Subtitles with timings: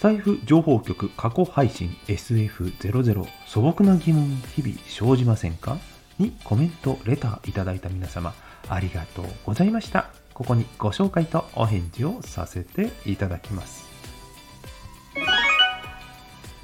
[0.00, 5.76] スタイフ情報局過去配信 SF00 素朴な疑問日々生じませんか？
[6.18, 8.32] にコメント、レターいただいた皆様
[8.70, 10.08] ありがとうございました。
[10.32, 13.84] ここにご紹介とお返事をさせていただきます。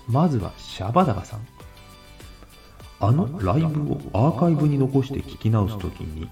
[0.09, 1.47] まずはシャバダバさん。
[3.01, 6.31] あのライブをアーカイブに残して聞き直すときに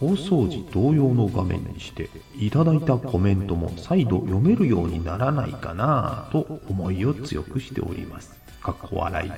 [0.00, 8.38] 放送時同様の画面にしていただいたコメントも再度読めるようにならないかなと思いを強くしております。
[8.60, 9.30] かっこ笑い。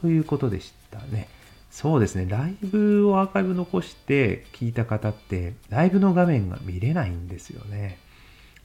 [0.00, 1.28] ということでしたね。
[1.70, 7.98] そうですね、ライブをアーカイブ残して聞いた方って、ライブの画面が見れないんですよね。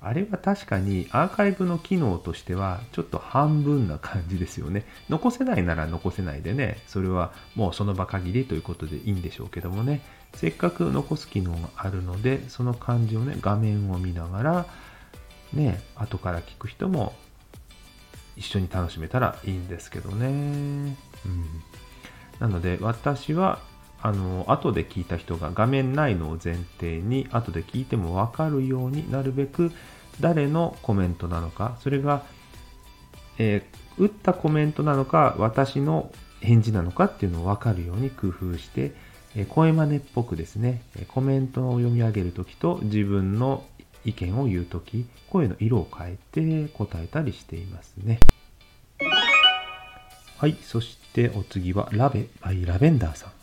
[0.04, 4.86] あれは確かにアーカイブの機能としてはちょっと半分な感じですよね。
[5.10, 10.02] 残せないなら残せないでね、それはもうその場限りということでいいんでしょうけどもね、
[10.36, 14.66] せっかく残す機能があるので、その感じをね、画面を見ながら、
[15.54, 17.14] ね、後から聞く人も
[18.36, 20.28] 一緒に楽しめたらいいんですけどね。
[20.28, 20.96] うん。
[22.40, 23.60] なので私は
[24.06, 29.72] あの後で聞いた人が画面ないのを前提に後で聞いても分かるようになるべく
[30.20, 32.24] 誰のコメントなのかそれが、
[33.40, 38.96] えー打ったコメントなのか私の返事なのかっていうのを分かるように工夫して、
[39.36, 43.64] えー声真似っぽくですねコメントを読み上げるときと自分の
[44.04, 48.20] 意見を言うとき声の色を変えて答えたりしていますね。
[50.40, 53.43] はい、そしてお次はラベ by ラベンダーさん。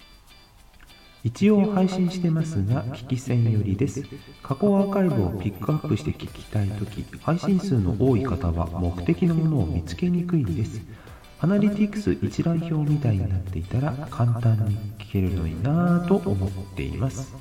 [1.22, 4.04] 一応配信してますが、聞き戦寄りです。
[4.42, 10.80] 過去アーカイブをピックアップして聞きたいとき、配信数の多い方は目的のものを見つけにくいです。
[11.42, 17.34] アナリティクス一覧表みたいになっていたら簡単に聞けるのになぁと思っています。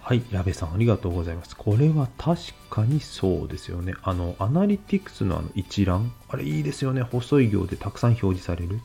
[0.00, 1.56] はい、ラベさんありがとうございます。
[1.56, 3.94] これは確かにそうですよね。
[4.02, 7.00] あの、アナリティクスのあの一覧、あれいいですよね。
[7.00, 8.80] 細い行でたくさん表示される。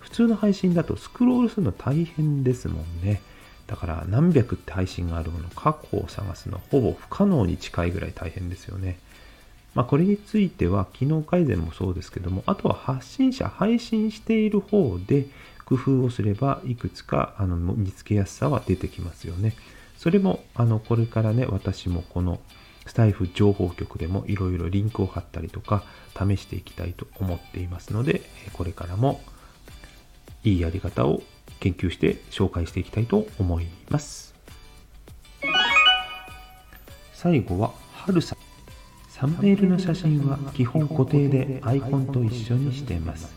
[0.00, 3.20] 普通の配信だとスクロールするの大変ですもんね。
[3.66, 8.98] だから何百って配信があるもの、過去を探すのはほぼ不可能に近いぐらい大変ですよね。
[9.74, 15.26] まあこれについては機能改善もそうですけども、あとは発信者、配信している方で
[15.64, 19.54] 工夫をすればいくつかあの見つけやすさは出てきますよね。
[19.96, 22.40] それもあのこれからね、私もこの
[22.86, 28.20] スタイフ情報局でもいろいろリンクを貼ったりとか試していきたいと思っていますので、
[28.52, 29.22] これからも
[30.44, 31.22] いいやり方を
[31.60, 34.34] 研究して紹介していきたいと思います。
[37.12, 38.38] 最後は、はるさん。
[39.08, 43.34] サムネイルの写真は基本固定でアイコンと一緒にしています。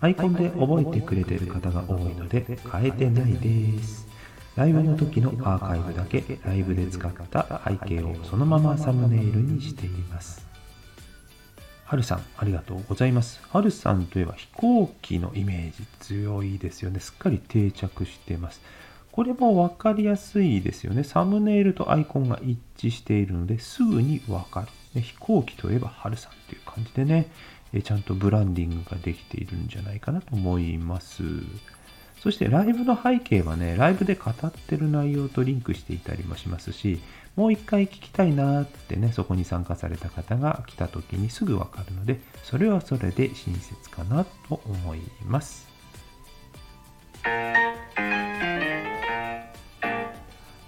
[0.00, 4.06] アイコンで覚えてくれてる方が多いので変えてないです。
[4.54, 10.43] ライブの時のアーカイブだけライブで使った背景をそのままサムネイルにしています。
[11.84, 13.42] はるさん、ありがとうございます。
[13.50, 16.98] はるさんといえば飛行機のイメージ強いですよね。
[16.98, 18.62] すっかり定着しています。
[19.12, 21.04] これも分かりやすいですよね。
[21.04, 24.62] サムネイルとアイコンが一致しているのですぐに分か
[24.94, 25.00] る。
[25.00, 27.30] 飛行機といえばはるさんっていう感じでね、
[27.82, 31.22] ちゃんとブランディングができているんじゃないかなと思います。
[32.24, 36.98] そしてライブの背景はね、ライブで語ってる内容とリンクしていたりもしますし、
[37.36, 45.68] もう一回聞きたいなってね、そこに参加された方が来た時にすぐわかるので、それはそれで親切かなと思います。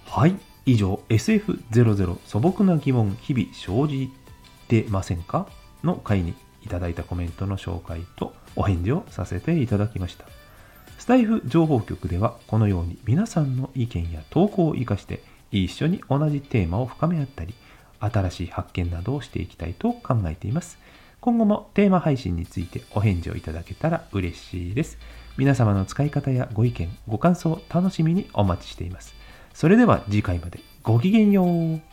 [0.05, 0.35] はい、
[0.67, 4.11] 以上 SF00 素朴な疑問日々生じ
[4.67, 5.47] てませんか？
[5.83, 10.25] の回にいただいたコメントの紹介とお返事をさせていただきました。
[10.97, 15.21] スタイフ情報局ではこのように皆さんの意見や投稿を活かして
[15.51, 17.53] 一緒に同じテーマを深め合ったり
[17.99, 20.77] 新しい発見などをしていきたいと考えています。
[21.19, 24.97] 今後もテーマ配信についてお返事をいただけたら嬉しいです。
[25.37, 29.15] 皆様の使い方やご意見、ご感想を、楽しみにお待ちしています。
[29.53, 31.86] それでは次回までごきげんよう。